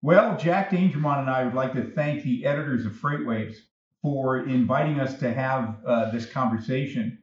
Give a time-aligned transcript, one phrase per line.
[0.00, 3.56] Well, Jack Dangermond and I would like to thank the editors of FreightWaves
[4.00, 7.18] for inviting us to have uh, this conversation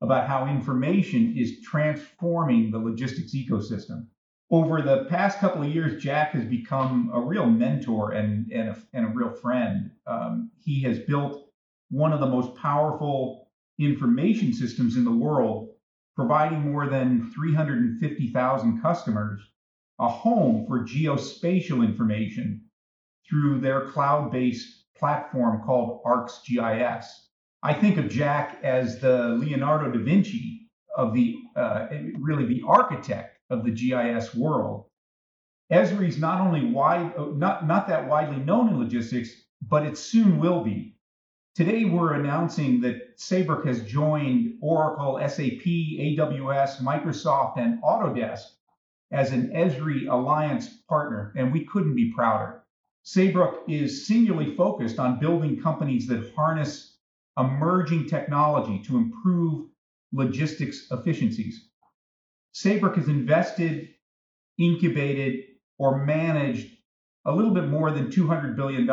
[0.00, 4.06] about how information is transforming the logistics ecosystem.
[4.48, 8.76] Over the past couple of years, Jack has become a real mentor and, and, a,
[8.92, 9.90] and a real friend.
[10.06, 11.50] Um, he has built
[11.90, 13.48] one of the most powerful
[13.80, 15.70] information systems in the world,
[16.14, 19.40] providing more than 350,000 customers
[20.00, 22.62] a home for geospatial information
[23.28, 27.04] through their cloud based platform called ArcGIS.
[27.62, 33.38] I think of Jack as the Leonardo da Vinci of the, uh, really the architect
[33.50, 34.86] of the GIS world.
[35.70, 39.30] Esri is not only wide, not, not that widely known in logistics,
[39.68, 40.96] but it soon will be.
[41.54, 48.44] Today, we're announcing that Saybrook has joined Oracle, SAP, AWS, Microsoft, and Autodesk
[49.12, 52.62] as an Esri Alliance partner, and we couldn't be prouder.
[53.02, 56.98] Saybrook is singularly focused on building companies that harness
[57.38, 59.68] emerging technology to improve
[60.12, 61.68] logistics efficiencies.
[62.52, 63.88] Saybrook has invested,
[64.58, 65.44] incubated,
[65.78, 66.76] or managed
[67.26, 68.88] a little bit more than $200 billion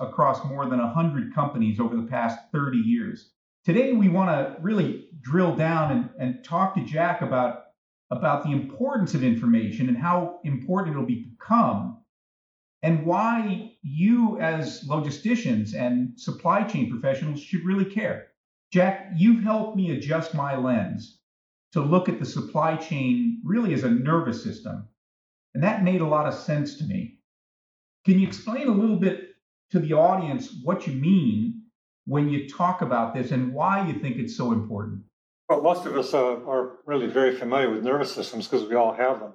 [0.00, 3.32] across more than 100 companies over the past 30 years.
[3.64, 7.63] Today, we want to really drill down and, and talk to Jack about
[8.10, 11.98] about the importance of information and how important it'll become,
[12.82, 18.26] and why you, as logisticians and supply chain professionals, should really care.
[18.70, 21.20] Jack, you've helped me adjust my lens
[21.72, 24.86] to look at the supply chain really as a nervous system.
[25.54, 27.18] And that made a lot of sense to me.
[28.04, 29.30] Can you explain a little bit
[29.70, 31.62] to the audience what you mean
[32.04, 35.02] when you talk about this and why you think it's so important?
[35.48, 38.94] Well, most of us uh, are really very familiar with nervous systems because we all
[38.94, 39.34] have them.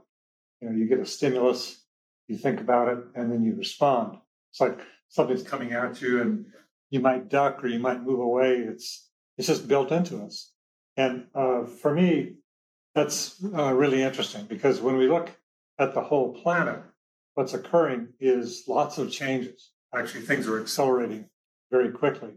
[0.59, 1.83] You know, you get a stimulus,
[2.27, 4.17] you think about it, and then you respond.
[4.51, 6.45] It's like something's coming at you, and
[6.89, 8.57] you might duck or you might move away.
[8.57, 10.51] It's it's just built into us.
[10.97, 12.33] And uh, for me,
[12.95, 15.31] that's uh, really interesting because when we look
[15.77, 16.81] at the whole planet,
[17.35, 19.71] what's occurring is lots of changes.
[19.95, 21.29] Actually, things are accelerating
[21.71, 22.33] very quickly.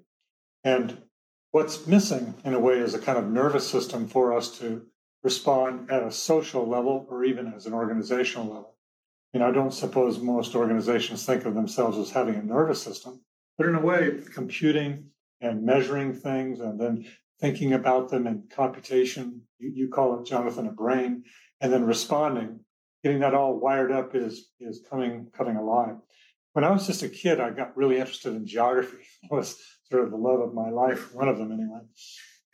[0.62, 1.03] And
[1.52, 4.86] What's missing, in a way, is a kind of nervous system for us to
[5.22, 8.74] respond at a social level or even as an organizational level.
[9.34, 13.20] You know, I don't suppose most organizations think of themselves as having a nervous system,
[13.58, 15.10] but in a way, computing
[15.42, 17.04] and measuring things and then
[17.38, 21.22] thinking about them in computation, you, you call it, Jonathan, a brain,
[21.60, 22.60] and then responding,
[23.04, 25.96] getting that all wired up is, is coming, coming alive.
[26.54, 29.04] When I was just a kid, I got really interested in geography.
[29.24, 31.80] It was sort of the love of my life, one of them anyway.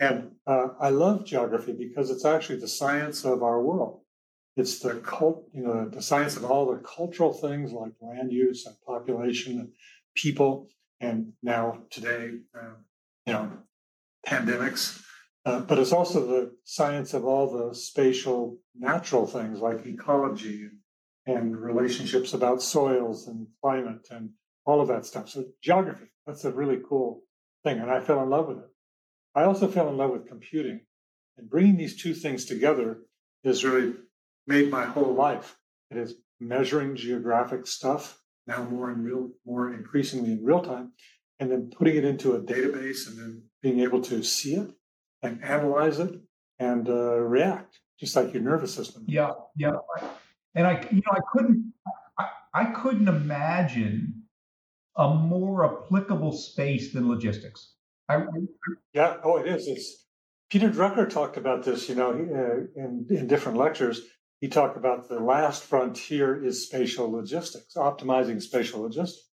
[0.00, 4.00] And uh, I love geography because it's actually the science of our world.
[4.56, 8.66] It's the cult, you know, the science of all the cultural things like land use
[8.66, 9.68] and population and
[10.16, 10.68] people,
[11.00, 12.74] and now today, uh,
[13.26, 13.52] you know,
[14.26, 15.00] pandemics.
[15.46, 20.68] Uh, but it's also the science of all the spatial natural things like ecology
[21.26, 24.30] and, and relationships about soils and climate and
[24.66, 25.28] all of that stuff.
[25.28, 27.22] So geography, that's a really cool
[27.64, 28.70] thing, and I fell in love with it.
[29.34, 30.80] I also fell in love with computing,
[31.36, 32.98] and bringing these two things together
[33.44, 33.94] has really
[34.46, 35.56] made my whole life.
[35.90, 40.92] It is measuring geographic stuff now more in real, more increasingly in real time,
[41.38, 44.70] and then putting it into a database, and then being able to see it
[45.22, 46.14] and analyze it
[46.58, 49.04] and uh, react, just like your nervous system.
[49.06, 49.72] Yeah, yeah.
[50.54, 51.72] And I, you know, I couldn't,
[52.18, 54.17] I, I couldn't imagine
[54.98, 57.74] a more applicable space than logistics.
[58.08, 58.24] I,
[58.92, 59.68] yeah, oh, it is.
[59.68, 60.06] It's
[60.50, 64.00] Peter Drucker talked about this, you know, uh, in in different lectures.
[64.40, 69.28] He talked about the last frontier is spatial logistics, optimizing spatial logistics,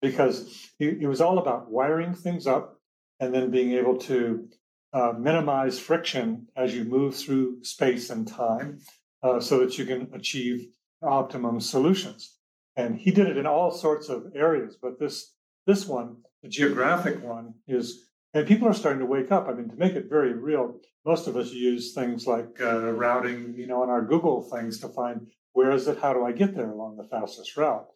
[0.00, 2.80] because it was all about wiring things up
[3.18, 4.48] and then being able to
[4.92, 8.78] uh, minimize friction as you move through space and time,
[9.22, 10.68] uh, so that you can achieve
[11.02, 12.35] optimum solutions.
[12.76, 15.32] And he did it in all sorts of areas, but this
[15.66, 19.48] this one, the geographic one, is and people are starting to wake up.
[19.48, 23.54] I mean, to make it very real, most of us use things like uh, routing,
[23.56, 26.54] you know, in our Google things to find where is it, how do I get
[26.54, 27.86] there along the fastest route.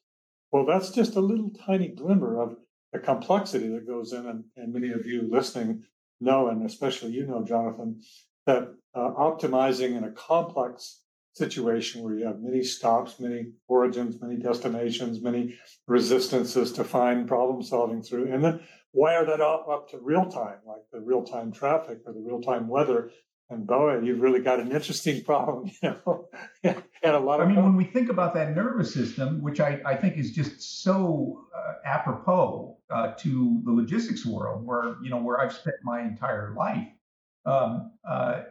[0.50, 2.56] Well, that's just a little tiny glimmer of
[2.92, 5.84] the complexity that goes in, and, and many of you listening
[6.20, 8.00] know, and especially you know, Jonathan,
[8.46, 14.36] that uh, optimizing in a complex situation where you have many stops, many origins, many
[14.36, 15.56] destinations, many
[15.86, 18.60] resistances to find problem solving through, and then
[18.92, 22.40] wire that all up to real time, like the real time traffic or the real
[22.40, 23.10] time weather,
[23.50, 26.28] and Boa, you've really got an interesting problem, you know,
[26.64, 27.48] and a lot of.
[27.48, 30.82] I mean, when we think about that nervous system, which I, I think is just
[30.82, 36.00] so uh, apropos uh, to the logistics world, where you know where I've spent my
[36.00, 36.88] entire life,
[37.44, 38.42] um, uh,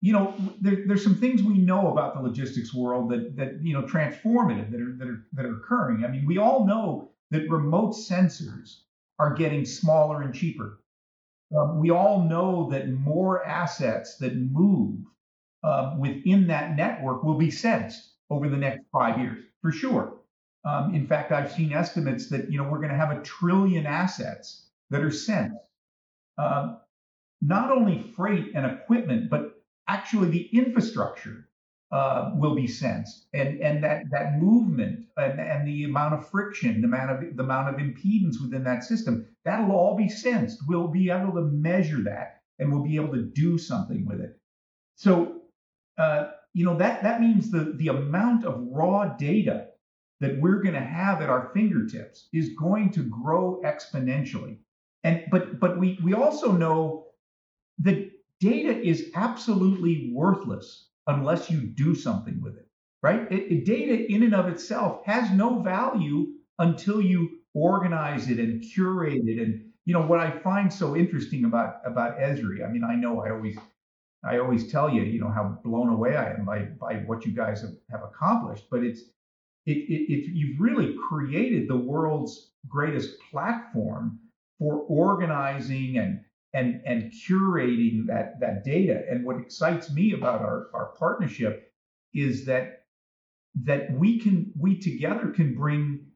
[0.00, 3.74] you know, there, there's some things we know about the logistics world that that you
[3.74, 6.04] know transformative that are that are that are occurring.
[6.04, 8.80] I mean, we all know that remote sensors
[9.18, 10.80] are getting smaller and cheaper.
[11.56, 15.00] Um, we all know that more assets that move
[15.64, 20.18] um, within that network will be sensed over the next five years, for sure.
[20.64, 23.86] Um, in fact, I've seen estimates that you know we're going to have a trillion
[23.86, 25.56] assets that are sensed.
[26.36, 26.78] Um,
[27.40, 29.57] not only freight and equipment, but
[29.88, 31.48] actually the infrastructure
[31.90, 36.82] uh, will be sensed, and and that that movement and, and the amount of friction,
[36.82, 40.58] the amount of the amount of impedance within that system, that'll all be sensed.
[40.68, 44.38] We'll be able to measure that, and we'll be able to do something with it.
[44.96, 45.42] So,
[45.96, 49.68] uh, you know that that means the the amount of raw data
[50.20, 54.58] that we're going to have at our fingertips is going to grow exponentially.
[55.04, 57.06] And but but we we also know
[57.78, 62.68] that data is absolutely worthless unless you do something with it,
[63.02, 63.30] right?
[63.32, 66.26] It, it, data in and of itself has no value
[66.58, 69.38] until you organize it and curate it.
[69.40, 72.64] And you know what I find so interesting about about Esri.
[72.64, 73.56] I mean, I know I always
[74.24, 77.32] I always tell you, you know, how blown away I am by by what you
[77.32, 78.64] guys have, have accomplished.
[78.70, 79.00] But it's
[79.66, 84.18] it, it, it you've really created the world's greatest platform
[84.58, 86.20] for organizing and
[86.54, 89.02] and and curating that that data.
[89.10, 91.72] And what excites me about our, our partnership
[92.14, 92.84] is that
[93.64, 96.06] that we can we together can bring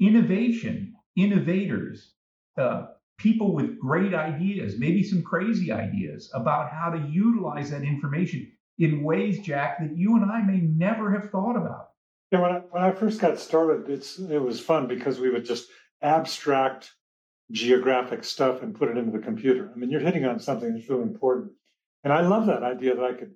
[0.00, 2.14] innovation, innovators,
[2.58, 2.86] uh,
[3.18, 9.04] people with great ideas, maybe some crazy ideas about how to utilize that information in
[9.04, 11.90] ways, Jack, that you and I may never have thought about.
[12.32, 15.44] Yeah, when I, when I first got started, it's it was fun because we would
[15.44, 15.68] just
[16.02, 16.92] abstract
[17.50, 19.70] geographic stuff and put it into the computer.
[19.74, 21.52] I mean, you're hitting on something that's really important.
[22.02, 23.34] And I love that idea that I could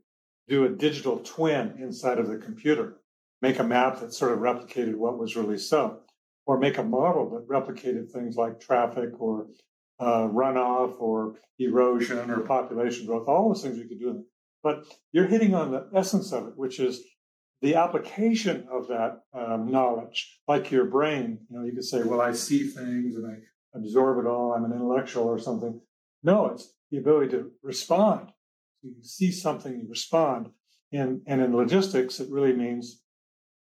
[0.49, 2.97] do a digital twin inside of the computer,
[3.43, 6.01] make a map that sort of replicated what was really so,
[6.47, 9.47] or make a model that replicated things like traffic or
[10.01, 14.25] uh, runoff or erosion or population growth, all those things we could do.
[14.63, 17.03] But you're hitting on the essence of it, which is
[17.61, 21.41] the application of that um, knowledge, like your brain.
[21.51, 23.37] You know, you could say, "Well, I see things and I
[23.75, 24.53] absorb it all.
[24.53, 25.81] I'm an intellectual or something."
[26.23, 28.33] No, it's the ability to respond.
[28.83, 30.51] You see something, you respond.
[30.93, 33.03] And, and in logistics, it really means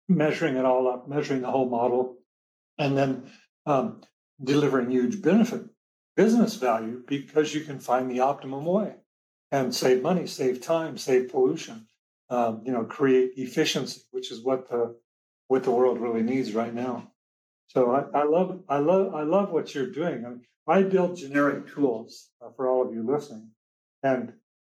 [0.09, 2.17] measuring it all up, measuring the whole model,
[2.79, 3.31] and then
[3.67, 4.01] um,
[4.43, 5.63] delivering huge benefit,
[6.17, 8.95] business value, because you can find the optimum way
[9.53, 11.87] and save money, save time, save pollution,
[12.31, 14.97] um, you know, create efficiency, which is what the
[15.49, 17.10] what the world really needs right now.
[17.71, 20.25] So I, I love I love I love what you're doing.
[20.27, 23.51] I, mean, I build generic tools uh, for all of you listening,
[24.03, 24.33] and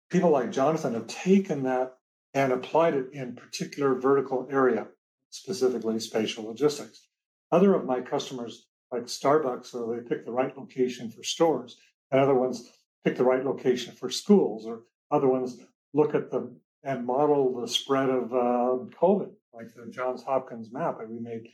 [0.09, 1.93] people like Jonathan have taken that
[2.33, 4.87] and applied it in particular vertical area,
[5.29, 7.07] specifically spatial logistics.
[7.51, 11.77] Other of my customers, like Starbucks, so they pick the right location for stores,
[12.09, 12.71] and other ones
[13.05, 15.59] pick the right location for schools, or other ones
[15.93, 16.51] look at the
[16.83, 20.97] and model the spread of uh, COVID, like the Johns Hopkins map.
[20.97, 21.47] that we made,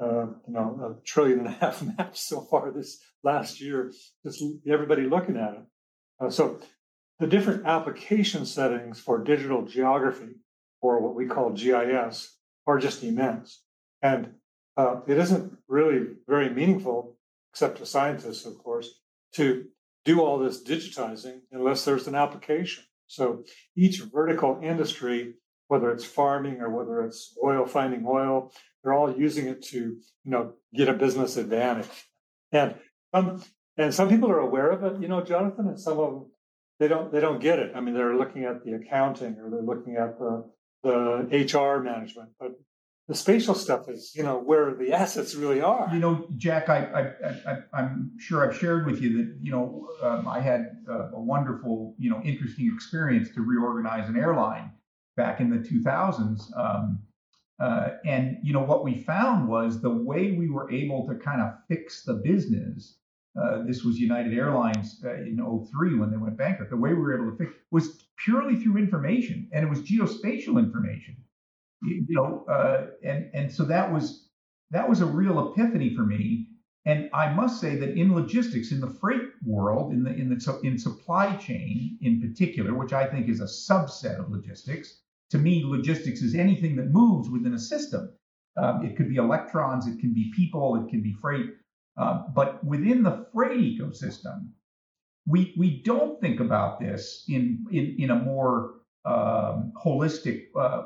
[0.00, 3.92] uh, you know, a trillion and a half maps so far this last year.
[4.24, 5.62] Just everybody looking at it.
[6.20, 6.60] Uh, so
[7.18, 10.36] the different application settings for digital geography,
[10.80, 12.36] or what we call GIS,
[12.66, 13.62] are just immense.
[14.02, 14.34] And
[14.76, 17.16] uh, it isn't really very meaningful,
[17.52, 19.00] except to scientists, of course,
[19.34, 19.66] to
[20.04, 22.84] do all this digitizing unless there's an application.
[23.08, 23.42] So
[23.76, 25.34] each vertical industry,
[25.68, 30.00] whether it's farming or whether it's oil finding oil, they're all using it to, you
[30.24, 31.88] know, get a business advantage.
[32.52, 32.74] And
[33.14, 33.42] some
[33.76, 36.26] and some people are aware of it, you know, Jonathan, and some of them
[36.78, 37.72] they don't they don't get it.
[37.74, 40.44] I mean, they're looking at the accounting or they're looking at the
[40.82, 42.52] the HR management, but
[43.08, 45.88] the spatial stuff is you know where the assets really are.
[45.92, 47.12] You know, Jack, I,
[47.46, 51.20] I, am sure I've shared with you that you know um, I had a, a,
[51.20, 54.70] wonderful you know interesting experience to reorganize an airline
[55.18, 56.40] back in the 2000s.
[56.58, 57.00] Um,
[57.60, 61.42] uh, and you know what we found was the way we were able to kind
[61.42, 62.98] of fix the business
[63.40, 66.70] uh, this was United Airlines uh, in 03 when they went bankrupt.
[66.70, 70.58] The way we were able to fix was purely through information, and it was geospatial
[70.58, 71.16] information.
[71.82, 74.28] You, know, uh, and and so that was
[74.70, 76.48] that was a real epiphany for me.
[76.86, 80.60] And I must say that in logistics, in the freight world, in the in the
[80.64, 85.62] in supply chain in particular, which I think is a subset of logistics, to me,
[85.64, 88.10] logistics is anything that moves within a system.
[88.56, 91.46] Um, it could be electrons, it can be people, it can be freight.
[91.96, 94.48] Uh, but within the freight ecosystem,
[95.26, 100.84] we we don't think about this in in in a more um, holistic uh,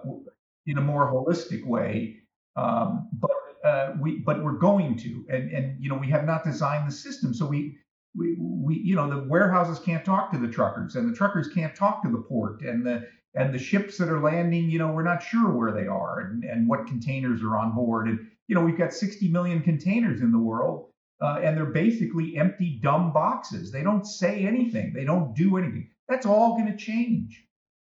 [0.67, 2.17] in a more holistic way.
[2.57, 3.31] Um, but
[3.65, 6.95] uh, we but we're going to, and and you know we have not designed the
[6.95, 7.79] system, so we.
[8.15, 11.75] We, we you know the warehouses can't talk to the truckers and the truckers can't
[11.75, 15.03] talk to the port and the and the ships that are landing you know we're
[15.03, 18.09] not sure where they are and, and what containers are on board.
[18.09, 22.37] And you know we've got 60 million containers in the world uh, and they're basically
[22.37, 23.71] empty dumb boxes.
[23.71, 24.93] They don't say anything.
[24.93, 25.89] They don't do anything.
[26.09, 27.47] That's all going to change.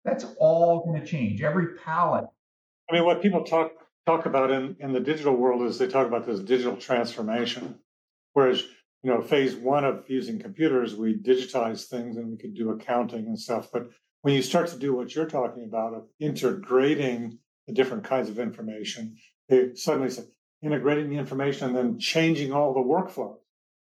[0.04, 1.42] That's all going to change.
[1.42, 2.26] Every pallet.
[2.90, 3.73] I mean what people talk
[4.06, 7.78] talk about in, in the digital world is they talk about this digital transformation.
[8.32, 8.62] Whereas,
[9.02, 13.26] you know, phase one of using computers, we digitize things and we could do accounting
[13.26, 13.68] and stuff.
[13.73, 13.90] But
[14.22, 18.38] when you start to do what you're talking about of integrating the different kinds of
[18.38, 19.16] information,
[19.48, 20.24] they suddenly say
[20.62, 23.38] integrating the information and then changing all the workflows.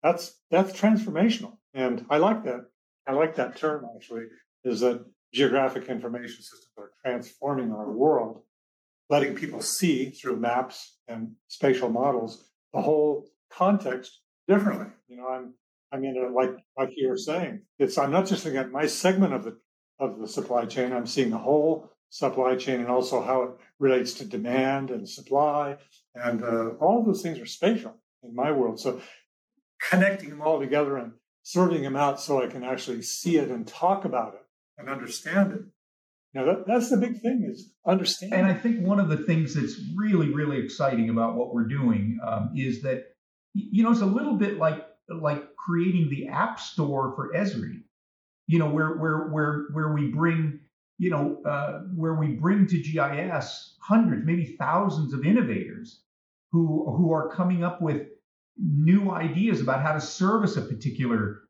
[0.04, 1.58] That's that's transformational.
[1.74, 2.66] And I like that.
[3.08, 4.26] I like that term actually,
[4.64, 8.42] is that geographic information systems are transforming our world
[9.10, 14.88] letting people see through maps and spatial models the whole context differently.
[15.08, 15.54] You know, I'm
[15.92, 19.34] I mean, like like you were saying, it's I'm not just looking at my segment
[19.34, 19.58] of the
[20.00, 20.94] of the supply chain.
[20.94, 25.78] I'm seeing the whole supply chain and also how it relates to demand and supply,
[26.16, 28.80] and uh, all those things are spatial in my world.
[28.80, 29.02] So
[29.90, 31.14] connecting them all together and
[31.44, 34.46] sorting them out so I can actually see it and talk about it
[34.78, 35.62] and understand it
[36.34, 38.40] Now that, that's the big thing is understanding.
[38.40, 42.20] And I think one of the things that's really, really exciting about what we're doing
[42.26, 43.16] um, is that,
[43.54, 47.82] you know, it's a little bit like like creating the app store for Esri,
[48.50, 50.60] you know, where where where where we bring,
[50.98, 56.02] you know, uh, where we bring to GIS hundreds, maybe thousands of innovators
[56.52, 58.08] who who are coming up with
[58.58, 61.42] new ideas about how to service a particular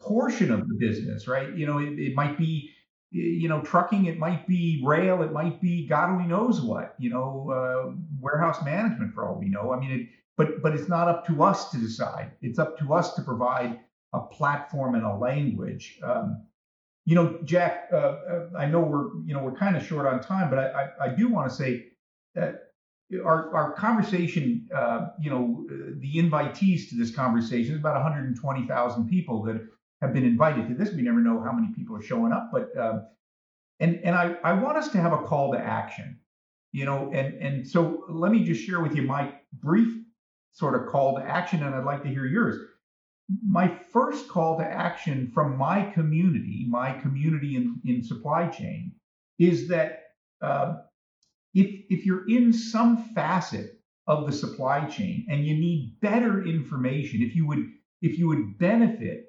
[0.00, 1.54] portion of the business, right?
[1.54, 2.70] You know, it, it might be
[3.10, 7.10] you know, trucking, it might be rail, it might be God only knows what, you
[7.10, 9.72] know, uh, warehouse management for all we know.
[9.72, 10.08] I mean, it,
[10.38, 12.32] but but it's not up to us to decide.
[12.40, 13.78] It's up to us to provide
[14.12, 15.98] a platform and a language.
[16.02, 16.46] Um,
[17.04, 20.20] you know, Jack, uh, uh I know we're you know we're kind of short on
[20.20, 21.86] time, but I I, I do want to say
[22.34, 22.66] that
[23.24, 29.42] our our conversation, uh, you know, the invitees to this conversation is about 120,000 people
[29.44, 29.60] that
[30.00, 30.92] have been invited to this.
[30.92, 33.06] We never know how many people are showing up, but um,
[33.80, 36.18] and and I I want us to have a call to action,
[36.72, 40.02] you know, and and so let me just share with you my brief
[40.52, 42.56] sort of call to action, and I'd like to hear yours.
[43.44, 48.92] My first call to action from my community, my community in, in supply chain,
[49.38, 50.04] is that
[50.40, 50.74] uh,
[51.54, 57.22] if if you're in some facet of the supply chain and you need better information,
[57.22, 57.66] if you would
[58.02, 59.24] if you would benefit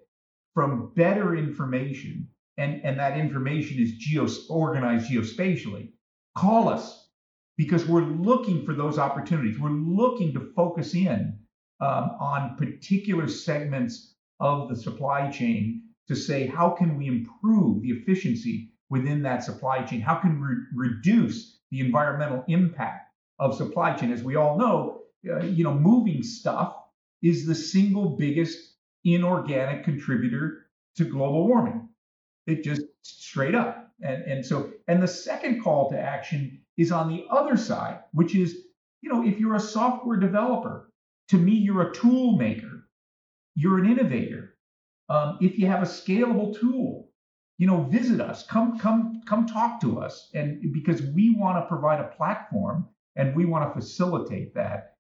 [0.54, 2.28] from better information,
[2.58, 5.92] and, and that information is geo organized geospatially,
[6.36, 7.10] call us
[7.58, 9.60] because we're looking for those opportunities.
[9.60, 11.40] We're looking to focus in
[11.80, 17.90] um, on particular segments of the supply chain to say how can we improve the
[17.90, 20.02] efficiency within that supply chain?
[20.02, 24.12] How can we re- reduce the environmental impact of supply chain?
[24.12, 26.76] As we all know, uh, you know, moving stuff
[27.22, 28.58] is the single biggest
[29.04, 31.90] inorganic contributor to global warming.
[32.46, 33.92] It just straight up.
[34.02, 38.36] And, and so, and the second call to action is on the other side, which
[38.36, 38.56] is,
[39.02, 40.87] you know, if you're a software developer,
[41.30, 42.88] to me, you're a tool maker,
[43.56, 44.56] you're an innovator.
[45.10, 47.10] Um, if you have a scalable tool,
[47.58, 50.30] you know, visit us, come, come, come talk to us.
[50.34, 54.96] And because we want to provide a platform and we want to facilitate that.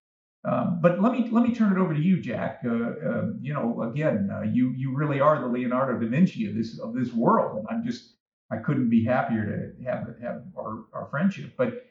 [0.48, 2.62] Um, but let me let me turn it over to you, Jack.
[2.65, 6.55] Uh, uh, you know, again, uh, you you really are the Leonardo da Vinci of
[6.55, 8.15] this of this world, and I'm just
[8.50, 11.55] I couldn't be happier to have have our, our friendship.
[11.57, 11.88] But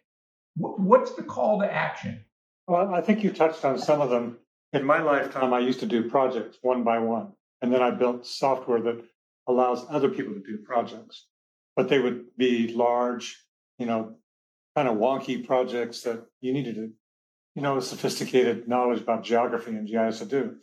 [0.56, 2.24] what's the call to action?
[2.66, 4.38] Well, I think you touched on some of them.
[4.72, 7.32] In my lifetime, I used to do projects one by one,
[7.62, 9.04] and then I built software that
[9.46, 11.26] allows other people to do projects,
[11.76, 13.40] but they would be large,
[13.78, 14.16] you know,
[14.74, 16.92] kind of wonky projects that you needed to
[17.56, 20.56] you know, sophisticated knowledge about geography and GIS to do.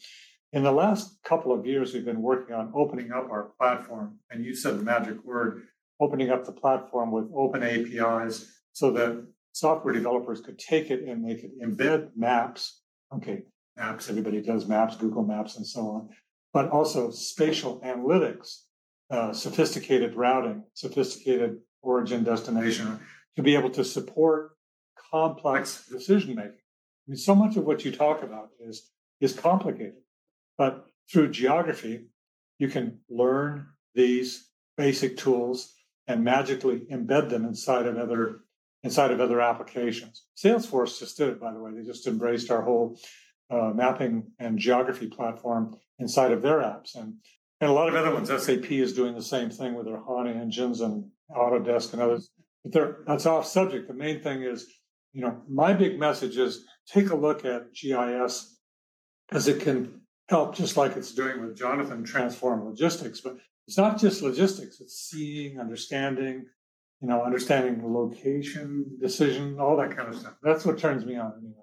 [0.53, 4.45] In the last couple of years, we've been working on opening up our platform, and
[4.45, 5.63] you said the magic word,
[5.99, 11.27] opening up the platform with open APIs so that software developers could take it and
[11.27, 12.81] they could embed maps.
[13.15, 13.43] Okay,
[13.77, 14.09] maps.
[14.09, 16.09] Everybody does maps, Google Maps, and so on.
[16.51, 18.63] But also spatial analytics,
[19.09, 22.99] uh, sophisticated routing, sophisticated origin destination
[23.35, 24.51] to be able to support
[25.11, 26.51] complex decision making.
[26.51, 30.01] I mean, so much of what you talk about is is complicated,
[30.57, 32.07] but through geography,
[32.59, 35.73] you can learn these basic tools
[36.07, 38.42] and magically embed them inside of other
[38.83, 40.23] inside of other applications.
[40.37, 41.71] Salesforce just did it, by the way.
[41.73, 42.99] They just embraced our whole
[43.49, 47.15] uh, mapping and geography platform inside of their apps, and
[47.61, 48.29] and a lot of other ones.
[48.29, 52.29] SAP is doing the same thing with their HANA engines and Autodesk and others.
[52.65, 53.87] But that's off subject.
[53.87, 54.67] The main thing is,
[55.13, 58.59] you know, my big message is take a look at GIS
[59.27, 63.21] because it can help, just like it's doing with Jonathan, transform logistics.
[63.21, 63.37] But
[63.67, 66.45] it's not just logistics; it's seeing, understanding,
[67.03, 70.35] you know, understanding location, decision, all that kind of stuff.
[70.41, 71.53] That's what turns me on anyway.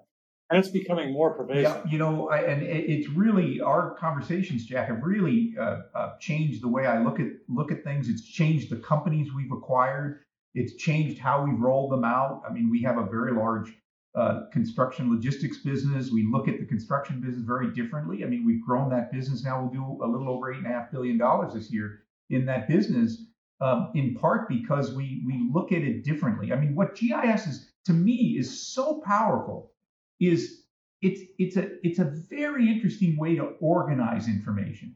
[0.51, 1.81] And it's becoming more pervasive.
[1.83, 6.61] Yeah, you know, I, and it's really our conversations, Jack, have really uh, uh, changed
[6.61, 8.07] the way I look at look at things.
[8.07, 10.19] It's changed the companies we've acquired.
[10.53, 12.43] It's changed how we roll them out.
[12.47, 13.73] I mean, we have a very large
[14.13, 16.11] uh, construction logistics business.
[16.11, 18.23] We look at the construction business very differently.
[18.23, 19.61] I mean, we've grown that business now.
[19.61, 22.67] We'll do a little over eight and a half billion dollars this year in that
[22.67, 23.25] business,
[23.61, 26.51] um, in part because we we look at it differently.
[26.51, 29.71] I mean, what GIS is to me is so powerful.
[30.19, 30.63] Is
[31.01, 34.95] it's it's a it's a very interesting way to organize information,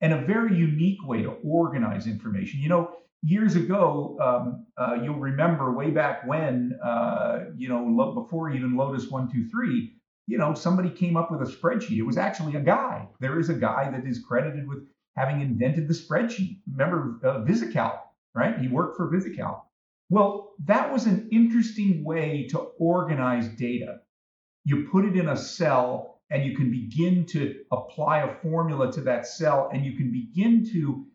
[0.00, 2.60] and a very unique way to organize information.
[2.60, 8.50] You know, years ago, um, uh, you'll remember way back when, uh, you know, before
[8.50, 9.94] even Lotus 123,
[10.26, 11.98] you know, somebody came up with a spreadsheet.
[11.98, 13.08] It was actually a guy.
[13.20, 14.84] There is a guy that is credited with
[15.16, 16.60] having invented the spreadsheet.
[16.70, 17.98] Remember uh, VisiCalc,
[18.34, 18.58] right?
[18.58, 19.62] He worked for VisiCalc.
[20.10, 24.00] Well, that was an interesting way to organize data.
[24.64, 29.00] You put it in a cell and you can begin to apply a formula to
[29.02, 31.06] that cell and you can begin to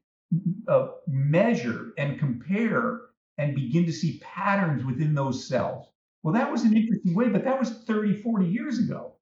[0.67, 3.01] uh, measure and compare
[3.37, 5.87] and begin to see patterns within those cells.
[6.23, 9.13] Well, that was an interesting way, but that was 30, 40 years ago.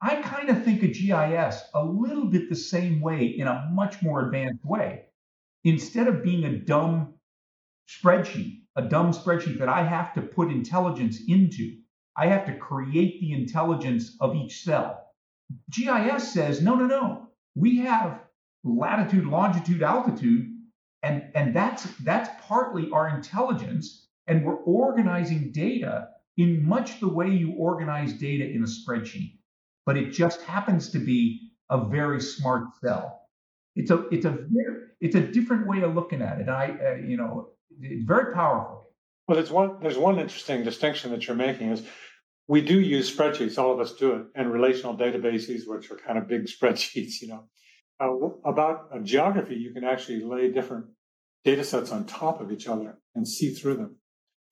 [0.00, 4.02] I kind of think of GIS a little bit the same way in a much
[4.02, 5.06] more advanced way.
[5.64, 7.14] Instead of being a dumb
[7.88, 11.78] spreadsheet, a dumb spreadsheet that I have to put intelligence into,
[12.16, 15.12] I have to create the intelligence of each cell.
[15.70, 17.28] GIS says, no, no, no.
[17.54, 18.20] We have
[18.64, 20.52] latitude, longitude, altitude,
[21.02, 27.30] and and that's that's partly our intelligence, and we're organizing data in much the way
[27.30, 29.35] you organize data in a spreadsheet,
[29.86, 33.22] but it just happens to be a very smart cell.
[33.74, 34.38] It's a it's a
[35.00, 36.48] it's a different way of looking at it.
[36.48, 38.90] I uh, you know it's very powerful.
[39.26, 41.82] Well, there's one there's one interesting distinction that you're making is
[42.48, 43.58] we do use spreadsheets.
[43.58, 47.28] All of us do it, and relational databases, which are kind of big spreadsheets, you
[47.28, 47.48] know
[48.00, 48.10] uh,
[48.44, 50.86] about a geography, you can actually lay different
[51.44, 53.96] data sets on top of each other and see through them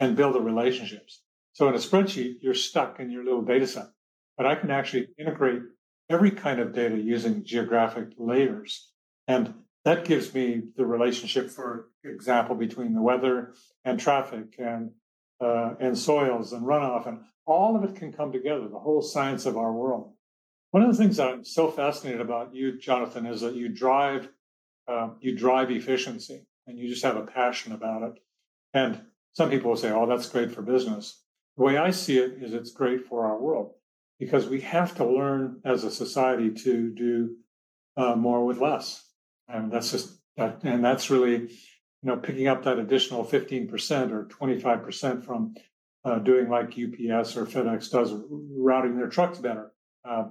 [0.00, 1.22] and build the relationships.
[1.52, 3.86] So in a spreadsheet, you're stuck in your little data set,
[4.36, 5.62] but I can actually integrate
[6.10, 8.90] every kind of data using geographic layers.
[9.26, 14.90] And that gives me the relationship, for example, between the weather and traffic and
[15.40, 18.68] uh, and soils and runoff, and all of it can come together.
[18.68, 20.12] The whole science of our world.
[20.70, 24.28] One of the things that I'm so fascinated about you, Jonathan, is that you drive
[24.88, 28.22] uh, you drive efficiency and you just have a passion about it.
[28.72, 29.00] And
[29.32, 31.22] some people will say, "Oh, that's great for business."
[31.56, 33.74] The way I see it is, it's great for our world
[34.18, 37.36] because we have to learn as a society to do
[37.96, 39.04] uh, more with less,
[39.48, 41.48] and that's just that, and that's really you
[42.02, 45.54] know picking up that additional 15% or 25% from
[46.04, 49.72] uh, doing like UPS or FedEx does, routing their trucks better.
[50.04, 50.24] Uh,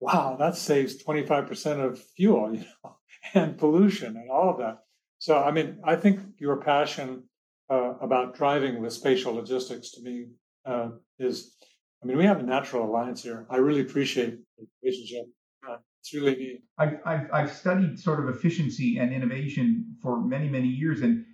[0.00, 2.96] wow, that saves 25% of fuel, you know,
[3.34, 4.78] and pollution and all of that.
[5.18, 7.24] So, I mean, I think your passion
[7.68, 10.26] uh, about driving with spatial logistics to me
[10.64, 11.54] uh, is,
[12.02, 13.46] I mean, we have a natural alliance here.
[13.50, 15.26] I really appreciate the relationship.
[15.68, 16.62] Uh, it's really neat.
[16.78, 21.26] I've, I've, I've studied sort of efficiency and innovation for many, many years, and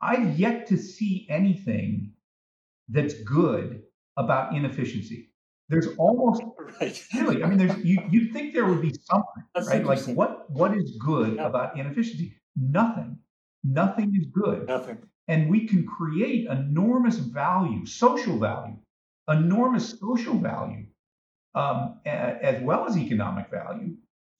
[0.00, 2.12] I've yet to see anything
[2.88, 3.82] that's good
[4.16, 5.30] about inefficiency.
[5.68, 6.42] There's almost
[6.80, 7.04] right.
[7.14, 9.84] really, I mean, there's you you think there would be something, That's right?
[9.84, 11.46] Like what what is good yeah.
[11.46, 12.34] about inefficiency?
[12.56, 13.18] Nothing.
[13.62, 14.66] Nothing is good.
[14.66, 14.98] Nothing.
[15.26, 18.76] And we can create enormous value, social value,
[19.28, 20.86] enormous social value,
[21.54, 23.96] um, as well as economic value,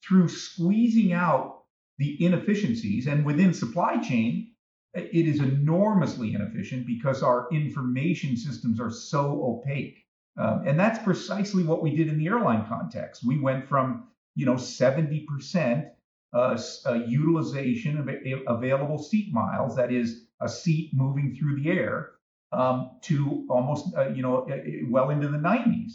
[0.06, 1.62] through squeezing out
[1.98, 3.06] the inefficiencies.
[3.06, 4.52] And within supply chain,
[4.94, 10.04] it is enormously inefficient because our information systems are so opaque.
[10.38, 13.24] Um, and that's precisely what we did in the airline context.
[13.26, 15.90] We went from, you know, 70%
[16.32, 18.08] uh, uh, utilization of
[18.46, 22.10] available seat miles, that is a seat moving through the air,
[22.52, 24.46] um, to almost, uh, you know,
[24.88, 25.92] well into the 90s.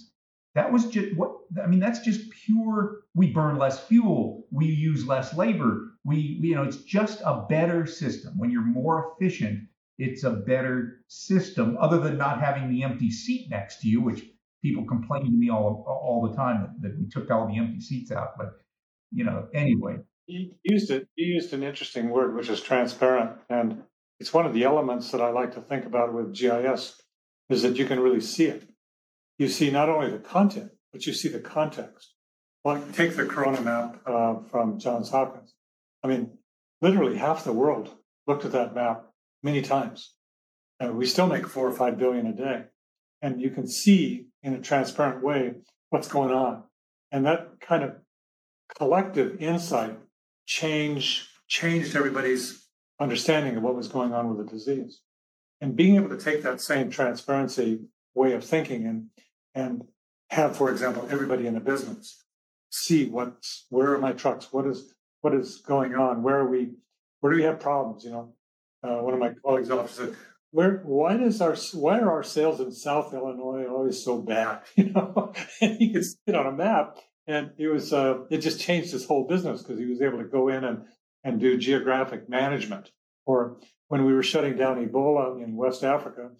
[0.56, 1.80] That was just what I mean.
[1.80, 3.00] That's just pure.
[3.16, 4.46] We burn less fuel.
[4.52, 5.94] We use less labor.
[6.04, 8.38] We, you know, it's just a better system.
[8.38, 11.76] When you're more efficient, it's a better system.
[11.80, 14.26] Other than not having the empty seat next to you, which
[14.62, 17.80] people complain to me all all the time that, that we took all the empty
[17.80, 18.38] seats out.
[18.38, 18.60] But
[19.12, 19.98] you know, anyway.
[20.28, 21.08] You used it.
[21.16, 23.84] You used an interesting word, which is transparent, and
[24.24, 26.96] it's one of the elements that I like to think about with GIS
[27.50, 28.64] is that you can really see it.
[29.38, 32.14] You see not only the content, but you see the context.
[32.64, 35.54] Like take the Corona map uh, from Johns Hopkins.
[36.06, 36.38] I mean,
[36.82, 37.90] literally half the world
[38.26, 39.04] looked at that map
[39.44, 40.14] many times.
[40.80, 42.64] Uh, we still make four or five billion a day,
[43.22, 45.56] and you can see in a transparent way
[45.90, 46.64] what's going on,
[47.12, 47.98] and that kind of
[48.78, 50.00] collective insight
[50.46, 52.63] change changed everybody's
[53.04, 55.02] understanding of what was going on with the disease.
[55.62, 57.82] And being able to take that same transparency
[58.16, 59.10] way of thinking and
[59.56, 59.84] and
[60.30, 62.24] have, for example, everybody in a business
[62.72, 66.72] see what's where are my trucks, what is what is going on, where are we,
[67.22, 68.04] where do we have problems?
[68.04, 68.34] You know,
[68.84, 70.16] uh, one of my colleagues often said,
[70.52, 74.90] "Where why does our why are our sales in South Illinois always so bad?" You
[74.92, 78.92] know, and he could sit on a map and it was uh, it just changed
[78.92, 80.84] his whole business because he was able to go in and
[81.24, 82.92] and do geographic management.
[83.26, 83.58] Or
[83.88, 86.32] when we were shutting down Ebola in West Africa,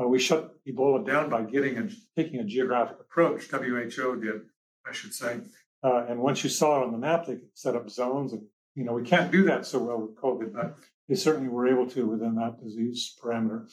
[0.00, 3.50] uh, we shut Ebola down by getting and taking a geographic approach.
[3.50, 4.40] WHO did,
[4.86, 5.40] I should say.
[5.82, 8.32] Uh, and once you saw it on the map, they set up zones.
[8.32, 8.42] And
[8.74, 10.76] you know we can't do that so well with COVID, but
[11.08, 13.68] they certainly were able to within that disease parameter.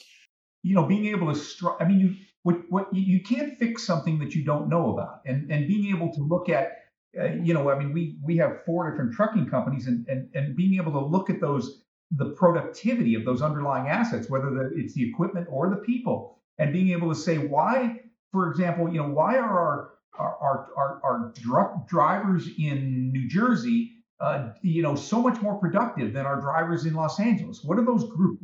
[0.64, 4.20] You know, being able to, str- I mean, you what, what you can't fix something
[4.20, 6.77] that you don't know about, and and being able to look at,
[7.20, 10.56] uh, you know, I mean, we we have four different trucking companies, and and and
[10.56, 14.94] being able to look at those the productivity of those underlying assets, whether the, it's
[14.94, 18.00] the equipment or the people, and being able to say why,
[18.32, 23.92] for example, you know, why are our our our, our, our drivers in New Jersey,
[24.20, 27.62] uh, you know, so much more productive than our drivers in Los Angeles?
[27.64, 28.44] What are those groups?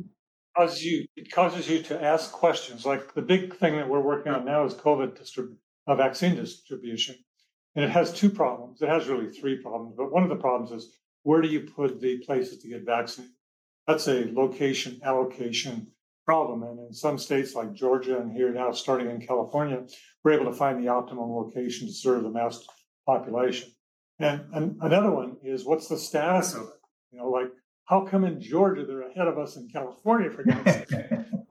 [0.56, 2.86] causes you it causes you to ask questions.
[2.86, 7.16] Like the big thing that we're working on now is COVID distrib- uh, vaccine distribution,
[7.74, 8.82] and it has two problems.
[8.82, 12.00] It has really three problems, but one of the problems is where do you put
[12.00, 13.34] the places to get vaccinated?
[13.86, 15.88] That's a location allocation
[16.24, 19.82] problem, and in some states like Georgia and here now starting in California,
[20.22, 22.66] we're able to find the optimum location to serve the mass
[23.06, 23.70] population.
[24.18, 26.80] And, and another one is what's the status of it?
[27.12, 27.50] You know, like
[27.84, 30.90] how come in Georgia they're ahead of us in California for God's sake?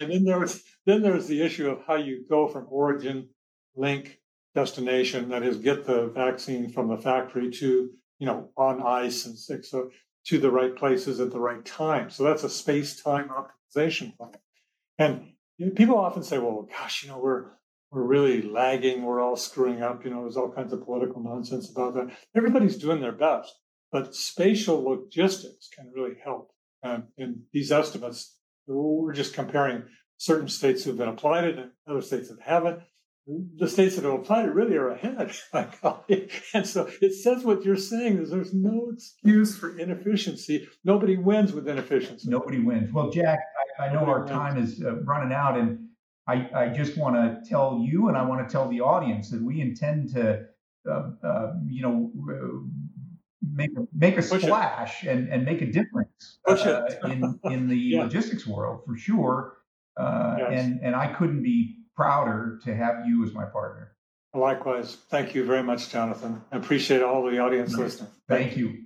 [0.00, 3.28] and then there was then there's the issue of how you go from origin,
[3.76, 4.18] link,
[4.54, 9.38] destination, that is, get the vaccine from the factory to you know on ice and
[9.38, 9.90] so
[10.26, 12.08] to the right places at the right time.
[12.08, 14.32] So that's a space-time optimization plan.
[14.98, 17.46] And you know, people often say, "Well, gosh, you know, we're
[17.90, 19.02] we're really lagging.
[19.02, 20.04] We're all screwing up.
[20.04, 22.10] You know, there's all kinds of political nonsense about that.
[22.34, 23.54] Everybody's doing their best."
[23.92, 26.50] But spatial logistics can really help.
[26.82, 28.36] Um, in these estimates,
[28.66, 29.84] we're just comparing
[30.16, 32.80] certain states who've been applied it and other states that haven't.
[33.26, 35.32] The states that have applied it really are ahead.
[35.52, 36.30] My colleague.
[36.52, 40.68] And so it says what you're saying is there's no excuse for inefficiency.
[40.84, 42.28] Nobody wins with inefficiency.
[42.28, 42.92] Nobody wins.
[42.92, 43.38] Well, Jack,
[43.78, 45.88] I, I know our time is uh, running out, and
[46.28, 49.42] I, I just want to tell you and I want to tell the audience that
[49.42, 50.44] we intend to,
[50.90, 52.10] uh, uh, you know,
[53.52, 58.02] make a, make a splash and, and make a difference uh, in in the yeah.
[58.02, 59.58] logistics world for sure.
[59.98, 60.64] Uh, yes.
[60.64, 63.92] And and I couldn't be prouder to have you as my partner.
[64.34, 66.42] Likewise, thank you very much, Jonathan.
[66.50, 68.10] I appreciate all the audience listening.
[68.28, 68.83] Thank, you.